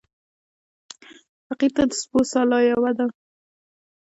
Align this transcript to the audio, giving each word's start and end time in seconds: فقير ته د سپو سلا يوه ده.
فقير 1.47 1.71
ته 1.75 1.83
د 1.89 1.93
سپو 2.01 2.19
سلا 2.31 2.59
يوه 2.71 2.91
ده. 2.97 3.07